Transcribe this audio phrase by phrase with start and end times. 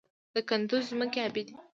[0.33, 1.53] د کندز ځمکې ابي دي